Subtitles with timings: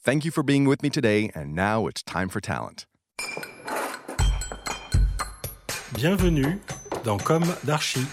[0.00, 2.86] Thank you for being with me today, and now it's time for talent.
[5.94, 6.60] Bienvenue
[7.04, 8.06] dans Comme d'Archi.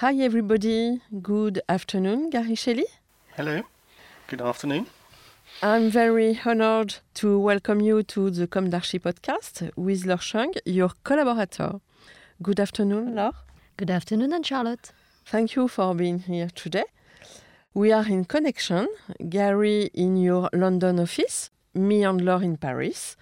[0.00, 2.86] Hi everybody, good afternoon, Gary Shelley.
[3.36, 3.62] Hello,
[4.26, 4.86] good afternoon.
[5.62, 10.90] I'm very honored to welcome you to the Comme d'Archi podcast with Laure Chung, your
[11.04, 11.80] collaborator.
[12.42, 13.32] Good afternoon, Laure.
[13.76, 14.92] Good afternoon, Anne Charlotte.
[15.30, 16.86] Thank you for being here today.
[17.74, 18.88] We are in connection,
[19.28, 23.14] Gary in your London office, me and Laure in Paris,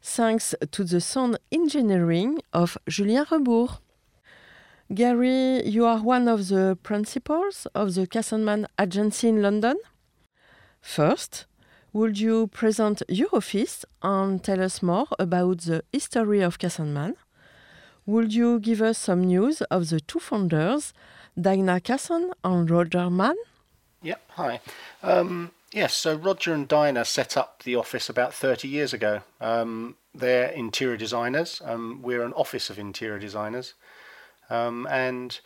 [0.00, 3.80] thanks to the sound engineering of Julien Rebourg.
[4.94, 9.76] Gary, you are one of the principals of the Casson Mann Agency in London.
[10.80, 11.44] First,
[11.92, 17.16] would you present your office and tell us more about the history of Casson Mann?
[18.06, 20.94] Would you give us some news of the two founders,
[21.40, 23.36] Dinah Casson and Roger Mann?
[24.02, 24.60] Yep, hi.
[25.02, 29.22] Um, yes, so Roger and Dinah set up the office about 30 years ago.
[29.40, 31.62] Um, they're interior designers.
[31.64, 33.74] Um, we're an office of interior designers.
[34.50, 35.40] Um, and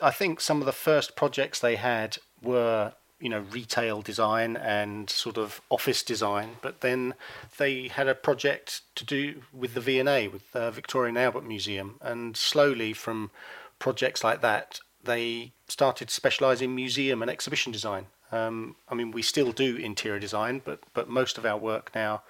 [0.00, 5.10] I think some of the first projects they had were, you know, retail design and
[5.10, 6.56] sort of office design.
[6.62, 7.14] But then
[7.58, 11.96] they had a project to do with the V&A, with the Victoria and Albert Museum.
[12.00, 13.30] And slowly from
[13.78, 18.06] projects like that, they started to specialize in museum and exhibition design.
[18.32, 22.22] Um, I mean, we still do interior design, but, but most of our work now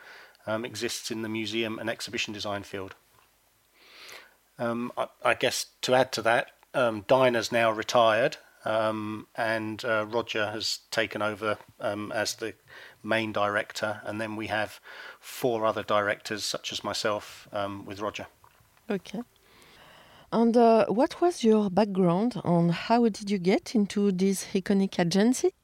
[0.47, 2.95] um, exists in the museum and exhibition design field.
[4.59, 10.07] Um, I, I, guess to add to that, um, Dinah's now retired, um, and uh,
[10.09, 12.55] Roger has taken over um, as the
[13.03, 14.81] main director, and then we have
[15.21, 18.27] four other directors, such as myself, um, with Roger.
[18.89, 19.23] Okay.
[20.37, 25.55] And uh, what was your background, and how did you get into this iconic agency?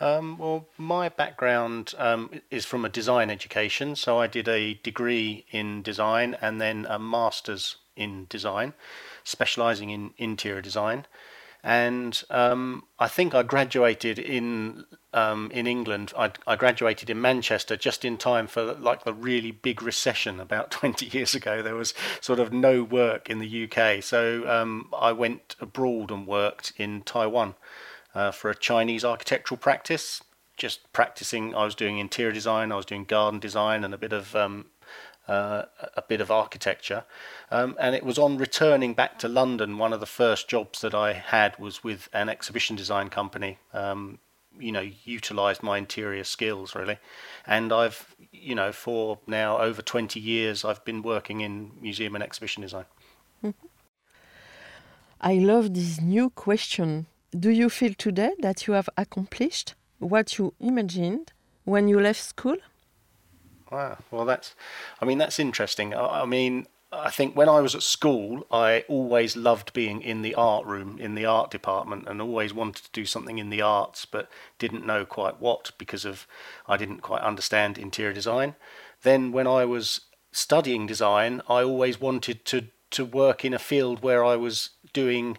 [0.00, 5.44] Um, well, my background um, is from a design education, so I did a degree
[5.52, 8.74] in design and then a master's in design,
[9.22, 11.06] specializing in interior design.
[11.64, 16.12] And um, I think I graduated in um, in England.
[16.16, 20.70] I, I, graduated in Manchester just in time for like the really big recession about
[20.70, 21.62] 20 years ago.
[21.62, 26.26] There was sort of no work in the UK, so um, I went abroad and
[26.26, 27.54] worked in Taiwan
[28.14, 30.22] uh, for a Chinese architectural practice.
[30.56, 34.12] Just practicing, I was doing interior design, I was doing garden design, and a bit
[34.12, 34.66] of um,
[35.28, 35.66] uh,
[35.96, 37.04] a bit of architecture.
[37.50, 40.94] Um, and it was on returning back to London, one of the first jobs that
[40.94, 43.58] I had was with an exhibition design company.
[43.72, 44.18] Um,
[44.58, 46.98] you know, utilized my interior skills really.
[47.46, 52.24] And I've, you know, for now over 20 years, I've been working in museum and
[52.24, 52.86] exhibition design.
[55.20, 57.06] I love this new question.
[57.38, 61.32] Do you feel today that you have accomplished what you imagined
[61.64, 62.56] when you left school?
[63.70, 63.98] Wow.
[64.10, 64.54] Well, that's,
[65.00, 65.94] I mean, that's interesting.
[65.94, 70.22] I, I, mean, I think when I was at school, I always loved being in
[70.22, 73.60] the art room, in the art department, and always wanted to do something in the
[73.60, 76.26] arts, but didn't know quite what because of
[76.66, 78.56] I didn't quite understand interior design.
[79.02, 84.02] Then, when I was studying design, I always wanted to to work in a field
[84.02, 85.36] where I was doing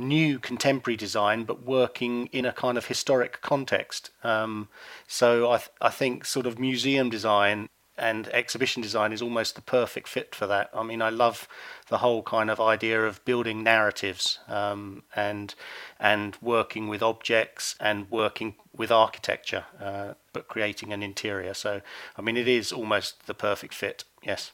[0.00, 4.10] new contemporary design, but working in a kind of historic context.
[4.24, 4.68] Um,
[5.06, 7.68] so I, th- I think sort of museum design
[8.00, 10.70] and exhibition design is almost the perfect fit for that.
[10.74, 11.46] I mean, I love
[11.88, 15.54] the whole kind of idea of building narratives um, and
[15.98, 21.52] and working with objects and working with architecture, uh, but creating an interior.
[21.52, 21.82] So,
[22.16, 24.04] I mean, it is almost the perfect fit.
[24.22, 24.52] Yes.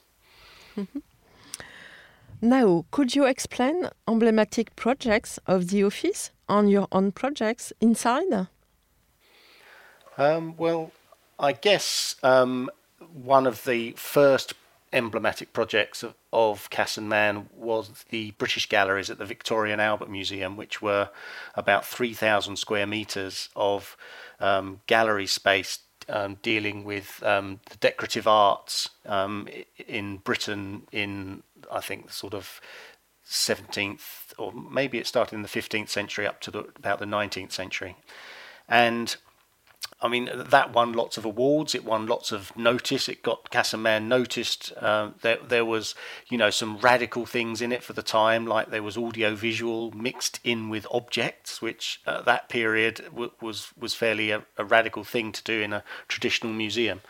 [0.77, 0.99] Mm-hmm.
[2.43, 8.49] Now, could you explain emblematic projects of the office on your own projects inside?
[10.19, 10.93] Um, well,
[11.39, 12.71] I guess um,
[13.13, 14.55] one of the first
[14.93, 20.11] emblematic projects of, of Casson Mann was the British galleries at the Victoria and Albert
[20.11, 21.11] Museum, which were
[21.55, 23.97] about 3,000 square metres of
[24.41, 29.49] um, gallery space um, dealing with um, the decorative arts um,
[29.87, 32.61] in Britain in, I think, sort of
[33.29, 37.53] 17th, or maybe it started in the 15th century up to the, about the 19th
[37.53, 37.97] century.
[38.69, 39.17] And
[40.01, 41.75] I mean, that won lots of awards.
[41.75, 43.09] It won lots of notice.
[43.09, 44.73] It got Cass noticed.
[44.77, 45.95] Uh, there, there was,
[46.29, 49.91] you know, some radical things in it for the time, like there was audio visual
[49.93, 55.03] mixed in with objects, which at that period w- was was fairly a, a radical
[55.03, 57.01] thing to do in a traditional museum.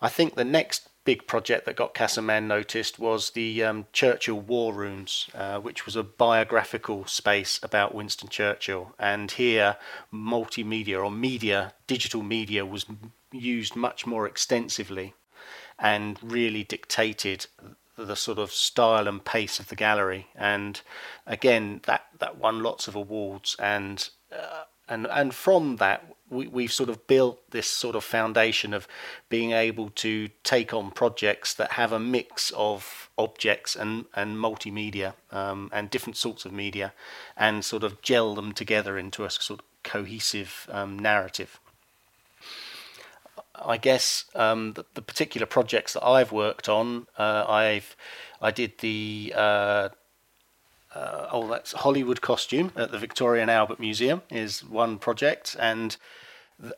[0.00, 4.72] I think the next big project that got Mann noticed was the um, Churchill War
[4.72, 8.94] Rooms, uh, which was a biographical space about Winston Churchill.
[8.98, 9.76] And here,
[10.12, 12.86] multimedia or media, digital media, was
[13.32, 15.14] used much more extensively
[15.78, 17.46] and really dictated
[17.96, 20.28] the sort of style and pace of the gallery.
[20.34, 20.80] And
[21.26, 23.56] again, that, that won lots of awards.
[23.58, 28.72] And uh, and and from that we, we've sort of built this sort of foundation
[28.72, 28.88] of
[29.28, 35.14] being able to take on projects that have a mix of objects and, and multimedia
[35.30, 36.92] um, and different sorts of media
[37.36, 41.60] and sort of gel them together into a sort of cohesive um, narrative.
[43.54, 47.94] I guess um, the, the, particular projects that I've worked on, uh, I've
[48.40, 49.88] I did the uh,
[50.94, 55.96] uh, oh, that's Hollywood costume at the Victoria and Albert Museum is one project, and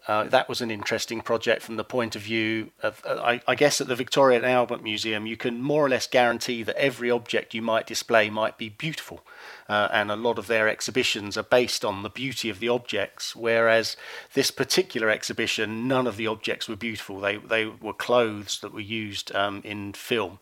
[0.09, 3.55] uh, that was an interesting project from the point of view of, uh, I, I,
[3.55, 7.11] guess, at the Victoria and Albert Museum, you can more or less guarantee that every
[7.11, 9.25] object you might display might be beautiful.
[9.69, 13.37] Uh, and a lot of their exhibitions are based on the beauty of the objects,
[13.37, 13.97] whereas
[14.33, 17.21] this particular exhibition, none of the objects were beautiful.
[17.21, 20.39] They, they were clothes that were used um, in film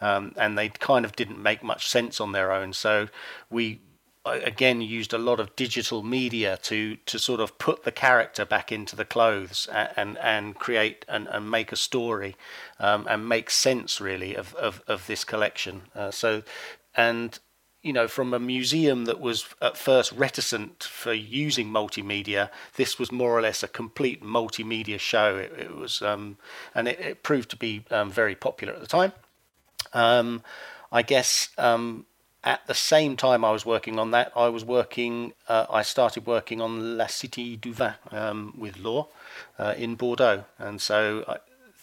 [0.00, 2.72] um, and they kind of didn't make much sense on their own.
[2.72, 3.08] So
[3.50, 3.80] we
[4.26, 8.72] again used a lot of digital media to to sort of put the character back
[8.72, 12.36] into the clothes and and, create and, and make a story
[12.80, 15.82] um, and make sense really of of, of this collection.
[15.94, 16.42] Uh, so
[16.94, 17.38] and
[17.86, 23.12] you know, from a museum that was at first reticent for using multimedia, this was
[23.12, 25.36] more or less a complete multimedia show.
[25.36, 26.36] It, it was, um,
[26.74, 29.12] and it, it, proved to be um, very popular at the time.
[29.92, 30.42] Um,
[30.90, 32.06] I guess um,
[32.46, 35.32] at the same time I was working on that, I was working.
[35.48, 39.08] Uh, I started working on La Cité du Vin um, with Laure
[39.58, 41.38] uh, in Bordeaux, and so I,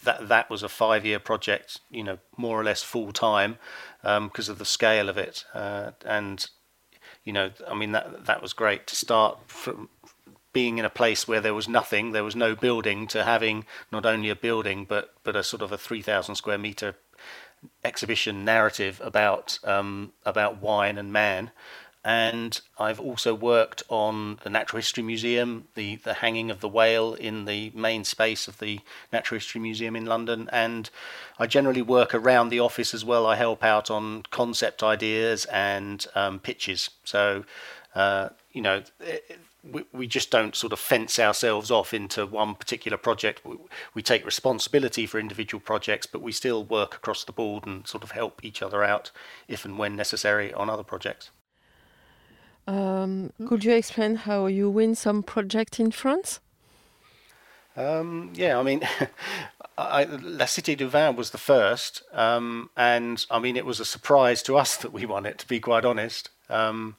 [0.05, 1.81] that that was a five-year project.
[1.91, 3.57] You know, more or less full time
[4.01, 6.49] because um, of the scale of it, uh, and
[7.25, 9.89] you know, I mean that that was great to start from
[10.53, 14.05] being in a place where there was nothing, there was no building, to having not
[14.05, 16.95] only a building but but a sort of a three thousand square meter
[17.83, 21.51] exhibition narrative about um, about wine and man.
[22.05, 27.13] And I've also worked on the Natural History Museum, the, the hanging of the whale
[27.13, 28.81] in the main space of the
[29.13, 30.49] Natural History Museum in London.
[30.51, 30.89] And
[31.39, 33.25] I generally work around the office as well.
[33.25, 36.89] I help out on concept ideas and um, pitches.
[37.05, 37.45] So,
[37.95, 38.83] uh, you know,
[39.63, 43.45] we, we just don't sort of fence ourselves off into one particular project.
[43.45, 43.55] We,
[43.93, 48.03] we, take responsibility for individual projects, but we still work across the board and sort
[48.03, 49.11] of help each other out
[49.47, 51.29] if and when necessary on other projects.
[52.67, 56.39] Um, could you explain how you win some project in France?
[57.75, 58.81] Um, yeah, I mean,
[59.77, 63.85] I, La Cité du Vin was the first, um, and I mean, it was a
[63.85, 66.29] surprise to us that we won it, to be quite honest.
[66.49, 66.95] Um,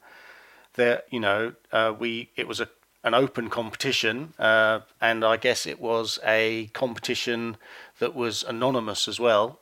[0.75, 2.69] there, you know, uh, we it was a
[3.03, 7.55] an open competition, uh, and I guess it was a competition
[7.99, 9.59] that was anonymous as well.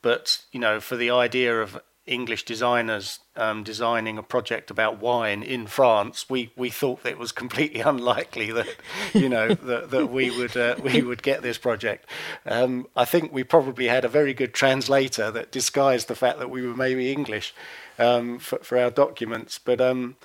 [0.00, 5.42] But you know, for the idea of English designers um, designing a project about wine
[5.42, 8.74] in France, we, we thought that it was completely unlikely that
[9.12, 12.06] you know that, that we would uh, we would get this project.
[12.46, 16.50] Um, I think we probably had a very good translator that disguised the fact that
[16.50, 17.54] we were maybe English
[17.98, 20.16] um, for, for our documents, but um,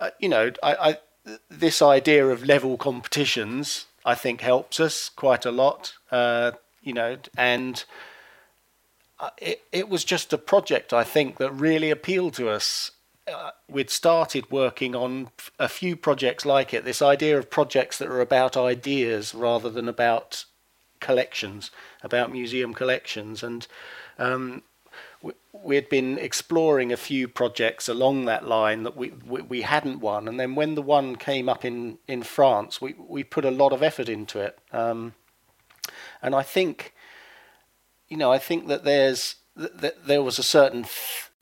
[0.00, 0.96] uh, you know, I, I,
[1.50, 5.94] this idea of level competitions, I think, helps us quite a lot.
[6.10, 6.52] Uh,
[6.82, 7.84] you know, and
[9.20, 12.92] uh, it it was just a project I think that really appealed to us.
[13.26, 15.28] Uh, we'd started working on
[15.58, 16.84] a few projects like it.
[16.84, 20.46] This idea of projects that are about ideas rather than about
[21.00, 21.70] collections,
[22.02, 23.66] about museum collections, and
[24.18, 24.62] um,
[25.52, 30.00] we, had been exploring a few projects along that line that we, we, we hadn't
[30.00, 33.50] won, and then when the one came up in in France, we we put a
[33.50, 35.14] lot of effort into it, um,
[36.22, 36.94] and I think,
[38.08, 40.86] you know, I think that there's that there was a certain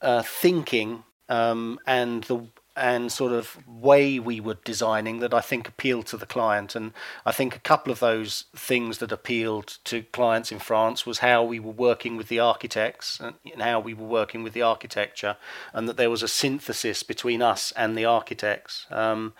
[0.01, 2.47] uh, thinking um, and the
[2.77, 6.75] and sort of way we were designing that I think appealed to the client.
[6.75, 6.93] And
[7.25, 11.43] I think a couple of those things that appealed to clients in France was how
[11.43, 15.37] we were working with the architects and how we were working with the architecture,
[15.73, 18.85] and that there was a synthesis between us and the architects.
[18.91, 19.33] Um,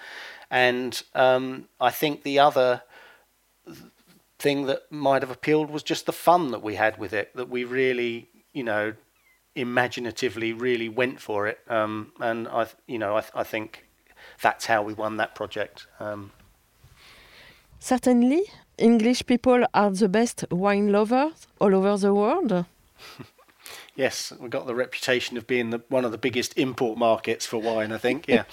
[0.50, 2.82] and um, I think the other
[4.40, 7.50] thing that might have appealed was just the fun that we had with it, that
[7.50, 8.94] we really, you know,
[9.58, 13.86] imaginatively really went for it, um, and I, you know, I, I, think
[14.42, 15.88] that's how we won that project.
[16.00, 16.32] Um,
[17.80, 18.44] Certainly,
[18.78, 22.66] English people are the best wine lovers all over the world.
[23.96, 27.58] yes, we've got the reputation of being the, one of the biggest import markets for
[27.58, 27.92] wine.
[27.92, 28.44] I think, yeah,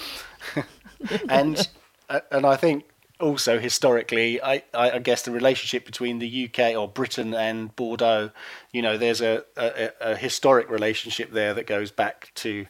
[1.29, 1.69] and
[2.09, 2.85] uh, and I think
[3.21, 8.31] also historically, I, I, guess the relationship between the UK or Britain and Bordeaux,
[8.73, 12.67] you know, there's a, a, a historic relationship there that goes back to,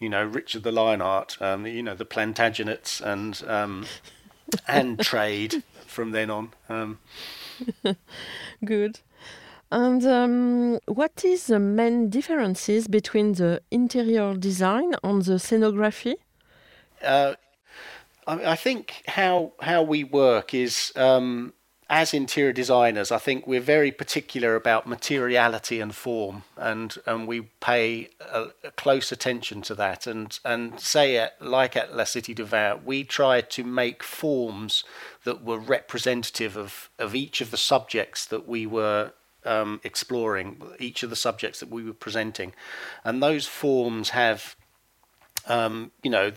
[0.00, 3.86] you know, Richard the Lionheart, um, you know, the Plantagenets and um,
[4.66, 6.52] and trade from then on.
[6.68, 6.98] Um,
[8.64, 9.00] Good.
[9.70, 16.14] And um, what is the main differences between the interior design and the scenography?
[17.02, 17.34] Uh,
[18.26, 21.52] I, think how how we work is um,
[21.90, 23.12] as interior designers.
[23.12, 28.70] I think we're very particular about materiality and form, and and we pay a, a
[28.72, 30.06] close attention to that.
[30.06, 34.84] And and say at, like at La Cité du Vin, we tried to make forms
[35.24, 39.12] that were representative of of each of the subjects that we were
[39.44, 42.54] um, exploring, each of the subjects that we were presenting,
[43.04, 44.56] and those forms have,
[45.46, 46.32] um, you know,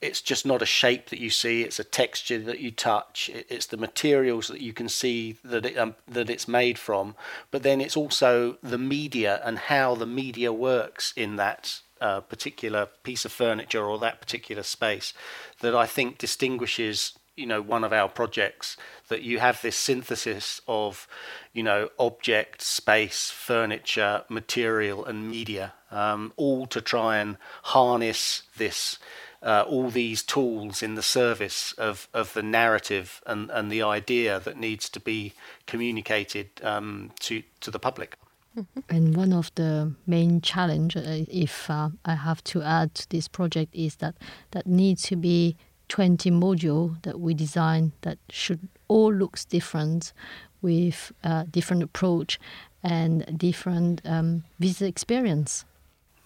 [0.00, 3.66] it's just not a shape that you see it's a texture that you touch it's
[3.66, 7.14] the materials that you can see that it, um, that it's made from
[7.50, 12.86] but then it's also the media and how the media works in that uh, particular
[13.02, 15.12] piece of furniture or that particular space
[15.60, 18.76] that I think distinguishes you know one of our projects
[19.08, 21.06] that you have this synthesis of
[21.52, 28.98] you know object space furniture material and media um, all to try and harness this
[29.42, 34.40] uh, all these tools in the service of, of the narrative and, and the idea
[34.40, 35.32] that needs to be
[35.66, 38.16] communicated um, to, to the public.
[38.56, 38.80] Mm-hmm.
[38.88, 43.28] And one of the main challenge, uh, if uh, I have to add to this
[43.28, 44.16] project, is that
[44.50, 45.56] that needs to be
[45.88, 50.12] 20 module that we design that should all looks different
[50.60, 52.38] with uh, different approach
[52.82, 55.64] and different um, experience.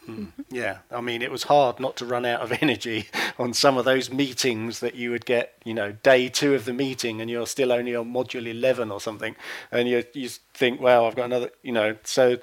[0.09, 0.33] Mm.
[0.51, 3.07] Yeah, I mean, it was hard not to run out of energy
[3.39, 6.73] on some of those meetings that you would get, you know, day two of the
[6.73, 9.37] meeting and you're still only on module 11 or something.
[9.71, 12.39] And you, you think, wow, I've got another, you know, so,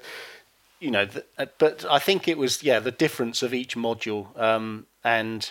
[0.80, 4.38] you know, the, uh, but I think it was, yeah, the difference of each module.
[4.40, 5.50] Um, and,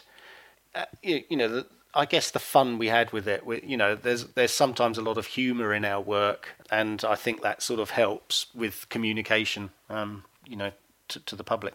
[0.73, 3.77] uh, you, you, know, the, I guess the fun we had with it, we, you
[3.77, 7.63] know, there's there's sometimes a lot of humour in our work, and I think that
[7.63, 10.71] sort of helps with communication, um, you know,
[11.07, 11.73] to, to the public.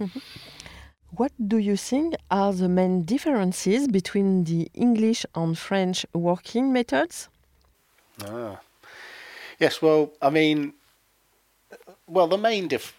[0.00, 0.18] Mm-hmm.
[1.14, 7.28] What do you think are the main differences between the English and French working methods?
[8.24, 8.60] Ah.
[9.58, 10.72] Yes, well, I mean,
[12.06, 12.96] well, the main dif-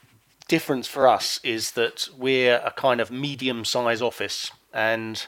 [0.48, 4.52] difference for us is that we're a kind of medium sized office.
[4.72, 5.26] And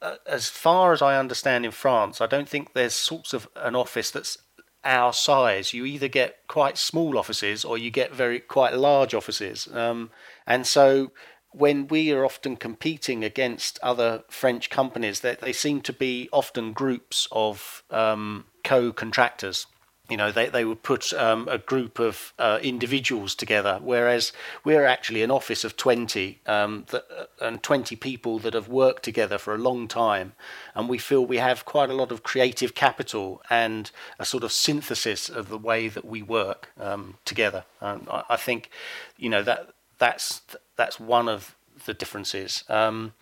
[0.00, 3.76] uh, as far as I understand in France, I don't think there's sorts of an
[3.76, 4.38] office that's
[4.84, 5.74] our size.
[5.74, 9.68] You either get quite small offices or you get very quite large offices.
[9.72, 10.10] Um,
[10.48, 11.12] and so
[11.52, 16.72] when we are often competing against other French companies, they, they seem to be often
[16.72, 19.66] groups of um, co-contractors
[20.08, 24.32] you know, they, they would put um, a group of uh, individuals together, whereas
[24.64, 29.02] we're actually an office of 20 um, that, uh, and 20 people that have worked
[29.02, 30.32] together for a long time.
[30.74, 34.52] And we feel we have quite a lot of creative capital and a sort of
[34.52, 37.64] synthesis of the way that we work um, together.
[37.82, 38.70] I, I, think,
[39.18, 40.42] you know, that that's,
[40.76, 42.64] that's one of the differences.
[42.68, 43.12] Um,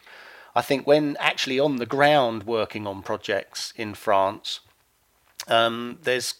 [0.54, 4.60] I think when actually on the ground working on projects in France,
[5.48, 6.34] um, there's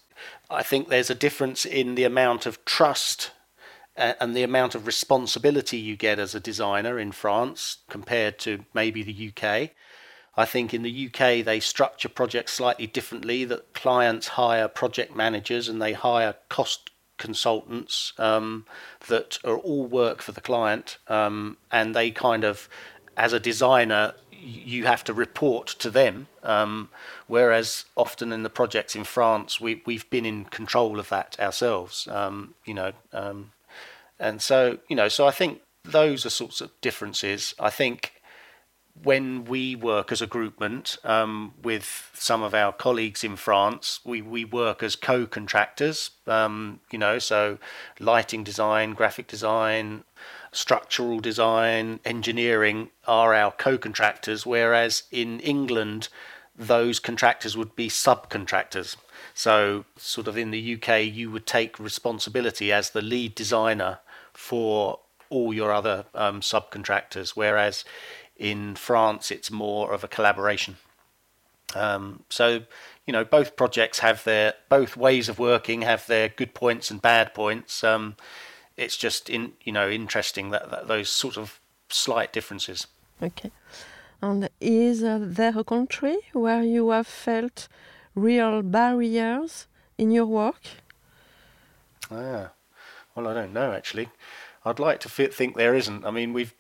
[0.49, 3.33] I think there's a difference in the amount of trust
[3.97, 8.65] uh, and the amount of responsibility you get as a designer in France compared to
[8.73, 9.71] maybe the UK.
[10.39, 13.45] I think in the UK they structure projects slightly differently.
[13.45, 18.67] That clients hire project managers and they hire cost consultants um,
[19.09, 22.69] that are all work for the client, um, and they kind of,
[23.17, 26.29] as a designer, you have to report to them.
[26.43, 26.91] Um,
[27.27, 32.07] whereas often in the projects in France, we we've been in control of that ourselves.
[32.09, 33.53] Um, you know, um,
[34.19, 37.55] and so you know, so I think those are sorts of differences.
[37.59, 38.16] I think
[39.03, 44.23] when we work as a groupment um, with some of our colleagues in France, we,
[44.23, 47.59] we work as co-contractors, um, you know, so
[48.01, 50.05] lighting design, graphic design,
[50.53, 56.09] structural design, engineering are our co-contractors, whereas in England,
[56.57, 58.97] those contractors would be subcontractors.
[59.35, 63.99] So, sort of in the UK, you would take responsibility as the lead designer
[64.33, 67.85] for all your other um, subcontractors, whereas
[68.37, 70.77] in France, it's more of a collaboration.
[71.75, 72.63] Um, so,
[73.07, 77.03] you know, both projects have their both ways of working have their good points and
[77.03, 77.83] bad points.
[77.83, 78.17] Um,
[78.77, 82.87] it's just in you know interesting that, that, those sort of slight differences.
[83.23, 83.51] Okay,
[84.23, 87.69] and is uh, there a country where you have felt
[88.15, 89.67] real barriers
[89.99, 90.63] in your work?
[92.11, 92.51] Ah,
[93.15, 94.09] well, I don't know actually.
[94.65, 96.05] I'd like to think there isn't.
[96.05, 96.55] I mean, we've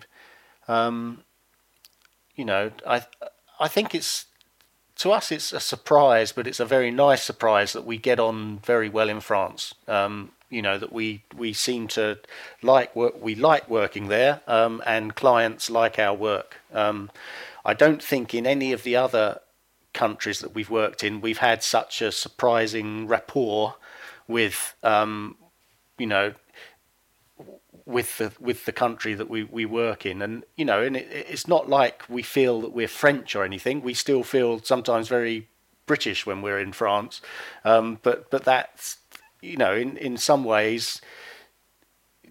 [0.68, 1.23] um,
[2.37, 3.07] you know, I
[3.59, 4.26] I think it's
[4.97, 8.59] to us it's a surprise, but it's a very nice surprise that we get on
[8.61, 9.75] very well in France.
[9.88, 12.19] Um, you know that we we seem to
[12.62, 13.21] like work.
[13.21, 16.59] We like working there, um, and clients like our work.
[16.73, 17.11] Um,
[17.64, 19.40] I don't think in any of the other
[19.93, 23.76] countries that we've worked in we've had such a surprising rapport
[24.28, 25.37] with um,
[25.99, 26.35] you know
[27.87, 30.21] with the with the country that we, we work in.
[30.21, 33.81] And you know and it, it's not like we feel that we're French or anything.
[33.81, 35.49] We still feel sometimes very
[35.87, 37.21] British when we're in France.
[37.64, 38.99] Um, but but that's
[39.40, 41.00] you know in in some ways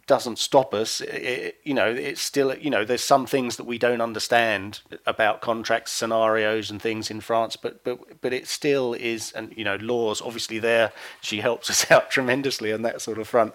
[0.07, 1.01] doesn't stop us.
[1.01, 5.41] It, you know it's still you know there's some things that we don't understand about
[5.41, 9.77] contract scenarios and things in France but but but it still is and you know
[9.77, 10.91] Laure's obviously there
[11.21, 13.53] she helps us out tremendously on that sort of front.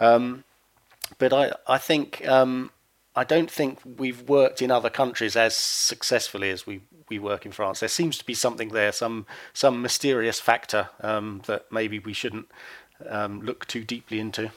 [0.00, 0.44] Um,
[1.18, 2.70] but I I think um,
[3.14, 7.52] I don't think we've worked in other countries as successfully as we, we work in
[7.52, 7.80] France.
[7.80, 12.46] There seems to be something there, some some mysterious factor um, that maybe we shouldn't
[13.08, 14.50] um, look too deeply into.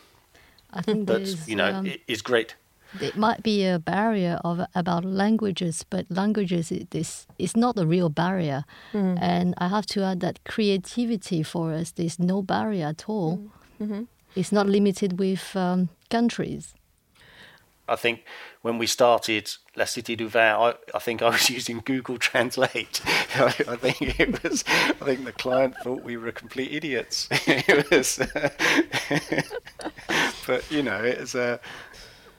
[0.72, 2.56] I think but you know um, it is great.
[3.02, 8.10] It might be a barrier of about languages, but languages is is not a real
[8.10, 8.64] barrier.
[8.94, 9.18] Mm.
[9.22, 13.38] And I have to add that creativity for us there's no barrier at all.
[13.80, 14.08] Mm -hmm.
[14.36, 16.74] It's not limited with um, countries.
[17.88, 18.24] I think
[18.62, 23.02] when we started La Cité du Vin, I, I think I was using Google Translate.
[23.36, 24.64] I, I, think it was.
[24.68, 27.28] I think the client thought we were complete idiots.
[27.32, 28.20] it was,
[30.48, 31.60] but you know, it's a.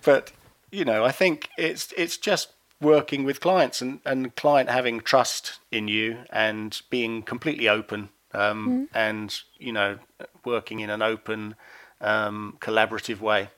[0.04, 0.32] but
[0.72, 2.48] you know, I think it's it's just
[2.80, 8.68] working with clients and and client having trust in you and being completely open um,
[8.68, 8.88] mm.
[8.94, 9.98] and you know
[10.44, 11.54] working in an open
[12.00, 13.48] um, collaborative way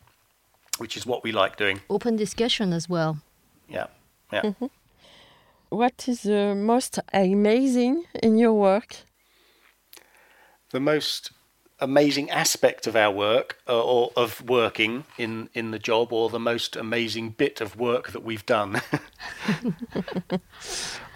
[0.79, 1.81] which is what we like doing.
[1.91, 3.19] Open discussion as well.
[3.69, 3.87] Yeah,
[4.33, 4.43] yeah.
[4.43, 4.71] Mm -hmm.
[5.69, 9.05] What is the most amazing in your work?
[10.71, 11.33] The most
[11.79, 16.39] amazing aspect of our work, uh, or of working in in the job, or the
[16.39, 18.81] most amazing bit of work that we've done.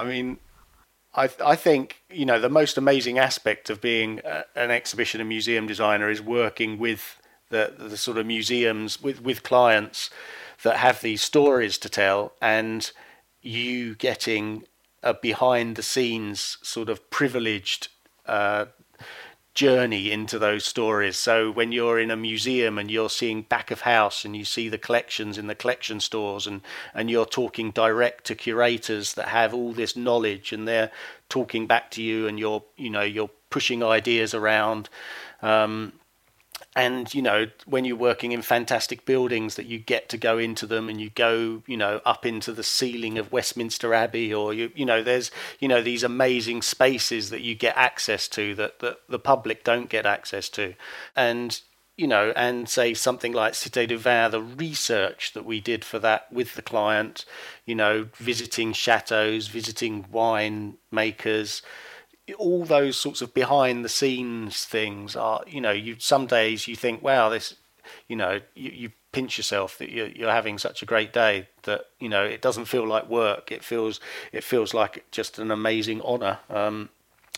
[0.01, 0.39] I mean,
[1.15, 5.29] I I think you know the most amazing aspect of being a, an exhibition and
[5.29, 7.19] museum designer is working with
[7.53, 10.11] the, the sort of museums with, with clients
[10.63, 12.91] that have these stories to tell and
[13.43, 14.65] you getting
[15.03, 17.89] a behind the scenes sort of privileged
[18.27, 18.65] uh,
[19.55, 21.17] journey into those stories.
[21.17, 24.69] So when you're in a museum and you're seeing back of house and you see
[24.69, 26.63] the collections in the collection stores and,
[26.95, 30.91] and you're talking direct to curators that have all this knowledge and they're
[31.29, 34.89] talking back to you and you're you know you're pushing ideas around
[35.43, 35.93] um,
[36.75, 40.67] and you know when you're working in fantastic buildings that you get to go into
[40.67, 44.71] them and you go you know up into the ceiling of Westminster Abbey or you
[44.75, 45.31] you know there's
[45.61, 49.89] you know these amazing spaces that you get access to that, that the public don't
[49.89, 50.75] get access to.
[51.15, 51.61] And
[51.97, 55.99] you know and say something like Cité du Vin the research that we did for
[55.99, 57.27] that with the client
[57.67, 61.61] you know visiting chateaus visiting wine makers
[62.35, 66.77] all those sorts of behind the scenes things are you know you some days you
[66.77, 67.57] think wow this
[68.09, 71.87] you know you, you pinch yourself that you're, you're having such a great day that
[71.99, 74.01] you know it doesn't feel like work it feels
[74.33, 76.89] it feels like just an amazing honor um,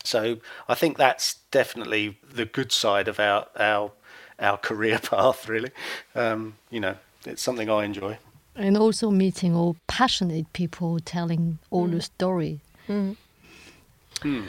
[0.05, 0.37] so
[0.69, 3.91] I think that's definitely the good side of our our
[4.39, 5.49] our career path.
[5.49, 5.71] Really,
[6.13, 8.17] um, you know, it's something I enjoy.
[8.55, 12.61] And also meeting all passionate people telling all the story.
[12.87, 13.17] Mm.
[14.21, 14.43] Hmm.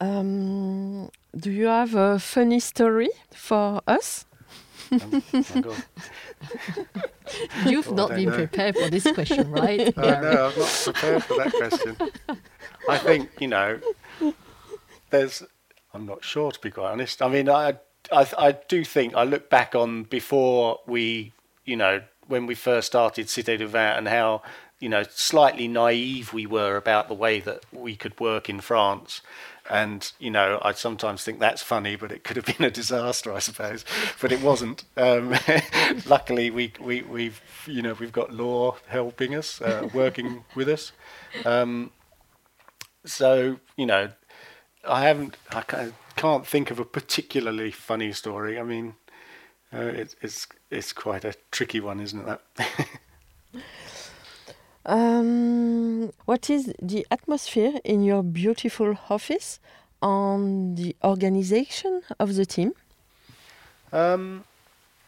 [0.00, 4.24] Um, do you have a funny story for us?
[4.90, 4.98] My
[5.60, 5.84] God.
[7.66, 8.34] You've Oh, not been know.
[8.34, 9.92] prepared for this question, right?
[9.96, 11.96] Oh, no, I'm not prepared for that question.
[12.88, 13.78] I think you know,
[15.10, 15.42] there's.
[15.92, 17.20] I'm not sure to be quite honest.
[17.20, 17.74] I mean, I,
[18.12, 21.32] I, I do think I look back on before we,
[21.64, 24.42] you know, when we first started Cité du Vin and how,
[24.78, 29.20] you know, slightly naive we were about the way that we could work in France.
[29.70, 33.32] And you know, I sometimes think that's funny, but it could have been a disaster,
[33.32, 33.84] I suppose.
[34.20, 34.82] But it wasn't.
[34.96, 35.36] Um,
[36.06, 40.90] luckily, we we we've you know we've got Laure helping us, uh, working with us.
[41.44, 41.92] Um,
[43.04, 44.10] so you know,
[44.86, 45.36] I haven't.
[45.52, 48.58] I can't think of a particularly funny story.
[48.58, 48.96] I mean,
[49.72, 52.40] uh, it's it's it's quite a tricky one, isn't it?
[52.56, 52.88] That.
[54.86, 59.60] Um, what is the atmosphere in your beautiful office
[60.02, 62.72] and the organization of the team?
[63.92, 64.44] Um,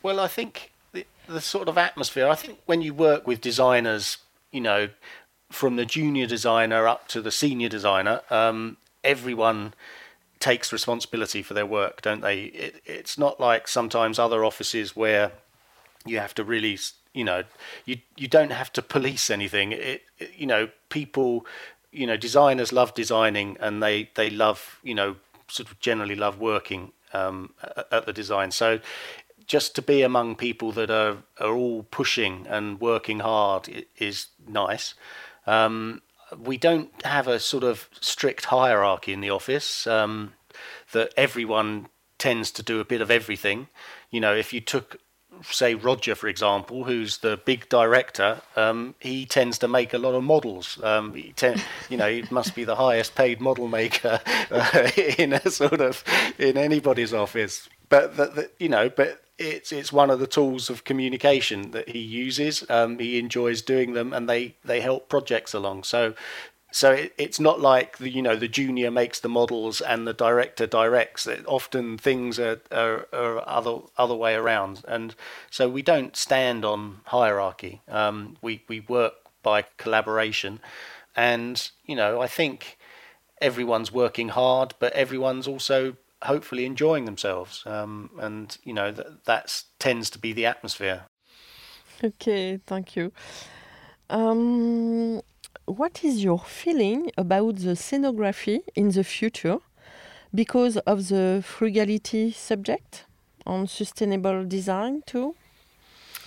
[0.02, 2.28] well, I think the, the sort of atmosphere.
[2.28, 4.18] I think when you work with designers,
[4.50, 4.88] you know,
[5.50, 9.74] from the junior designer up to the senior designer, um, everyone
[10.38, 12.44] takes responsibility for their work, don't they?
[12.44, 15.32] It, it's not like sometimes other offices where
[16.04, 16.78] you have to really,
[17.14, 17.44] you know,
[17.85, 19.72] you you don't have to police anything.
[19.72, 21.46] It, it you know, people,
[21.90, 25.16] you know, designers love designing and they they love, you know,
[25.48, 27.55] sort of generally love working um,
[27.90, 28.51] at, the design.
[28.51, 28.81] So
[29.46, 34.94] just to be among people that are are all pushing and working hard is nice.
[35.46, 36.03] Um,
[36.38, 40.33] we don't have a sort of strict hierarchy in the office um,
[40.92, 43.68] that everyone tends to do a bit of everything.
[44.11, 44.98] You know, if you took
[45.50, 50.14] say Roger, for example, who's the big director, um, he tends to make a lot
[50.14, 50.78] of models.
[50.83, 55.81] Um, you know, he must be the highest paid model maker uh, in a sort
[55.81, 56.05] of
[56.38, 57.68] in anybody's office.
[57.88, 61.88] But that, that you know, but it's it's one of the tools of communication that
[61.88, 62.64] he uses.
[62.70, 65.85] Um, he enjoys doing them, and they they help projects along.
[65.85, 66.14] So.
[66.72, 70.14] So it, it's not like the you know the junior makes the models and the
[70.14, 71.26] director directs.
[71.26, 75.14] It, often things are, are, are other other way around, and
[75.50, 77.82] so we don't stand on hierarchy.
[77.88, 80.61] Um, we we work by collaboration,
[81.14, 82.78] and you know I think
[83.40, 89.66] everyone's working hard, but everyone's also hopefully enjoying themselves, um, and you know that that's
[89.78, 91.02] tends to be the atmosphere.
[92.02, 93.12] Okay, thank you.
[94.08, 95.22] Um,
[95.66, 99.59] what is your feeling about the scenography in the future
[100.35, 103.05] because of the frugality subject
[103.46, 105.35] on sustainable design too?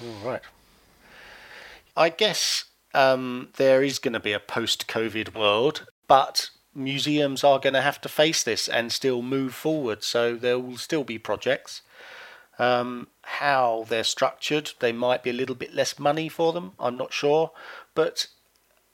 [0.01, 0.41] All right.
[1.97, 7.73] I guess um, there is going to be a post-COVID world, but museums are going
[7.73, 10.03] to have to face this and still move forward.
[10.03, 11.81] So there will still be projects.
[12.57, 16.73] Um, how they're structured, they might be a little bit less money for them.
[16.79, 17.51] I'm not sure,
[17.95, 18.27] but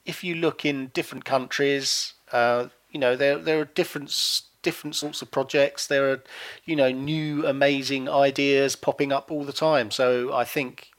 [0.05, 5.21] if you look in different countries, uh, you know there there are different different sorts
[5.21, 5.87] of projects.
[5.87, 6.23] There are
[6.65, 9.91] you know new amazing ideas popping up all the time.
[9.91, 10.89] So I think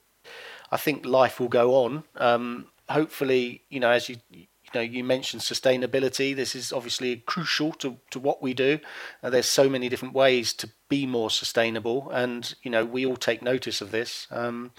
[0.70, 2.04] I think life will go on.
[2.16, 4.16] Um, hopefully, you know, as you
[4.74, 6.34] you know, you mentioned sustainability.
[6.34, 8.78] This is obviously crucial to, to what we do.
[9.22, 13.16] Uh, there's so many different ways to be more sustainable, and you know, we all
[13.16, 14.26] take notice of this.
[14.30, 14.72] Um,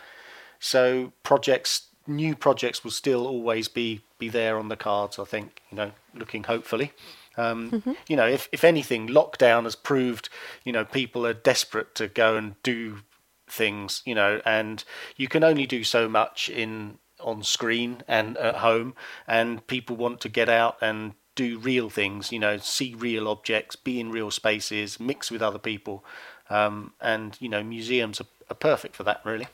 [0.60, 5.20] so projects, new projects, will still always be be there on the cards.
[5.20, 6.92] I think you know, looking hopefully.
[7.38, 10.30] Um, You know, if if anything, lockdown has proved
[10.64, 13.00] you know people are desperate to go and do
[13.48, 14.02] things.
[14.06, 14.84] You know, and
[15.16, 18.94] you can only do so much in on screen and at home,
[19.28, 22.32] and people want to get out and do real things.
[22.32, 26.04] You know, see real objects, be in real spaces, mix with other people,
[26.50, 29.48] um, and you know, museums are, are perfect for that, really.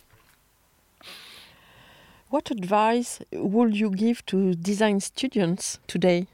[2.30, 6.28] What advice would you give to design students today?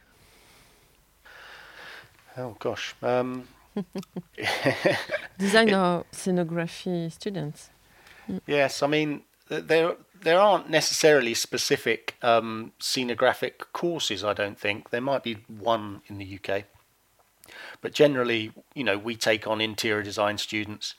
[2.38, 2.96] Oh gosh.
[3.02, 3.48] Um,
[5.38, 7.70] Design or scenography students?
[8.46, 14.24] yes, I mean there there aren't necessarily specific um, scenographic courses.
[14.24, 16.64] I don't think there might be one in the UK,
[17.82, 20.96] but generally, you know, we take on interior design students,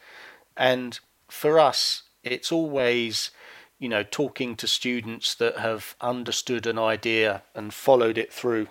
[0.56, 3.30] and for us, it's always
[3.78, 8.66] you know talking to students that have understood an idea and followed it through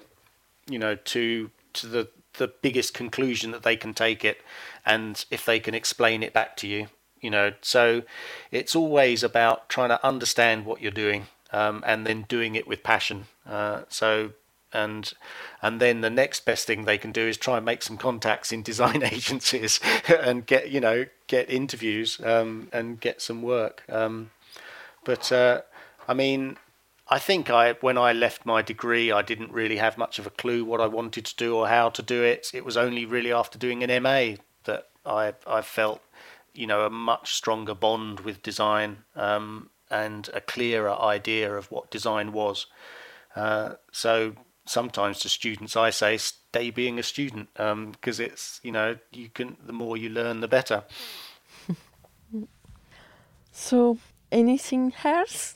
[0.68, 4.42] you know to to the the biggest conclusion that they can take it
[4.86, 6.88] and if they can explain it back to you
[7.26, 7.54] you know.
[7.62, 8.04] So
[8.52, 12.84] it's always about trying to understand what you're doing um, and then doing it with
[12.84, 13.26] passion.
[13.50, 14.32] Uh, so
[14.72, 15.12] and
[15.62, 18.52] and then the next best thing they can do is try and make some contacts
[18.52, 23.84] in design agencies and get you know get interviews um, and get some work.
[23.90, 24.30] Um,
[25.06, 25.62] but uh,
[26.08, 26.58] I mean,
[27.08, 30.32] I think I when I left my degree, I didn't really have much of a
[30.32, 32.52] clue what I wanted to do or how to do it.
[32.54, 36.02] It was only really after doing an MA that I I felt
[36.54, 41.92] you know a much stronger bond with design um, and a clearer idea of what
[41.92, 42.66] design was.
[43.36, 44.34] Uh, so
[44.66, 49.30] sometimes to students I say stay being a student because um, it's you know you
[49.30, 50.84] can the more you learn the better.
[53.52, 54.00] so
[54.32, 55.56] anything else?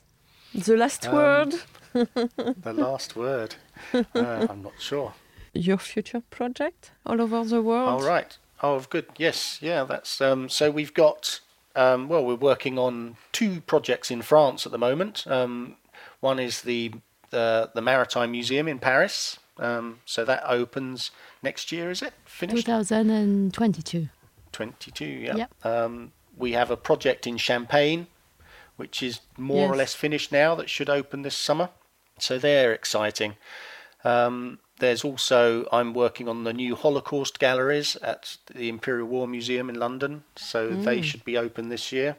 [0.54, 1.56] The last um, word?
[1.94, 3.56] the last word.
[3.94, 5.14] Uh, I'm not sure.
[5.54, 7.90] Your future project all over the world?
[7.90, 8.38] All right.
[8.62, 9.08] Oh, good.
[9.18, 9.60] Yes.
[9.62, 9.84] Yeah.
[9.84, 11.40] That's um, so we've got.
[11.76, 15.26] Um, well, we're working on two projects in France at the moment.
[15.28, 15.78] Um,
[16.20, 16.92] one is the,
[17.30, 19.38] the the Maritime Museum in Paris.
[19.58, 21.12] Um, so that opens
[21.44, 21.92] next year.
[21.92, 22.66] Is it finished?
[22.66, 24.10] 2022.
[24.52, 25.06] 22.
[25.06, 25.36] Yeah.
[25.36, 25.66] Yep.
[25.66, 28.08] Um, we have a project in Champagne
[28.80, 29.72] which is more yes.
[29.72, 31.70] or less finished now, that should open this summer.
[32.18, 33.36] So they're exciting.
[34.06, 39.70] Um, there's also, I'm working on the new Holocaust galleries at the Imperial War Museum
[39.70, 40.84] in London, so mm.
[40.86, 42.16] they should be open this year.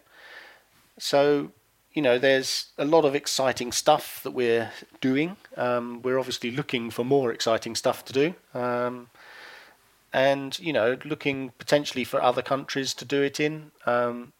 [0.98, 1.52] So,
[1.94, 4.70] you know, there's a lot of exciting stuff that we're
[5.00, 5.38] doing.
[5.56, 8.34] Um, we're obviously looking for more exciting stuff to do.
[8.52, 9.08] Um,
[10.12, 13.70] and, you know, looking potentially for other countries to do it in.
[13.86, 14.34] Um,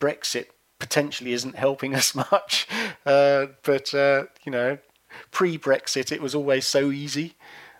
[0.00, 0.46] Brexit
[0.78, 2.66] potentially isn't helping us much.
[3.04, 4.78] Uh, but, uh, you know,
[5.30, 7.36] pre Brexit, it was always so easy.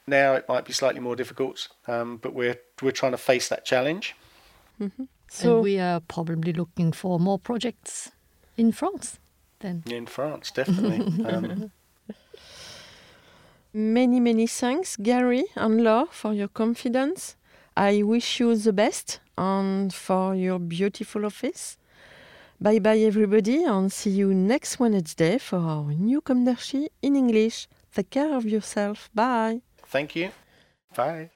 [0.06, 3.66] Now it might be slightly more difficult, um, but we're, we're trying to face that
[3.66, 4.16] challenge.
[4.80, 5.04] Mm-hmm.
[5.30, 8.10] So and we are probably looking for more projects
[8.56, 9.18] in France
[9.60, 9.82] then.
[9.90, 11.24] In France, definitely.
[11.30, 11.70] um,
[13.72, 17.36] many, many thanks, Gary and Laure, for your confidence.
[17.76, 21.76] I wish you the best and for your beautiful office.
[22.60, 27.68] Bye bye, everybody, and see you next Wednesday for our new Comme d'Archi in English.
[27.94, 29.08] Take care of yourself.
[29.14, 29.62] Bye.
[29.86, 30.30] Thank you.
[30.96, 31.30] Bye.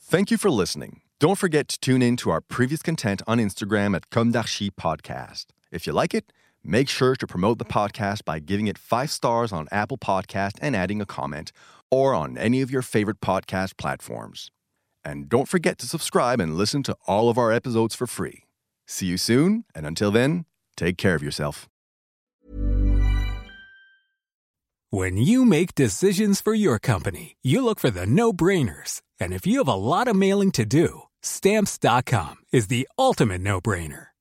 [0.00, 1.02] Thank you for listening.
[1.18, 5.44] Don't forget to tune in to our previous content on Instagram at Comme d'Archi Podcast.
[5.70, 9.52] If you like it, make sure to promote the podcast by giving it five stars
[9.52, 11.52] on Apple Podcast and adding a comment
[11.90, 14.50] or on any of your favorite podcast platforms.
[15.04, 18.44] And don't forget to subscribe and listen to all of our episodes for free.
[18.86, 20.44] See you soon, and until then,
[20.76, 21.68] take care of yourself.
[24.92, 29.02] When you make decisions for your company, you look for the no brainers.
[29.20, 33.60] And if you have a lot of mailing to do, stamps.com is the ultimate no
[33.60, 34.06] brainer.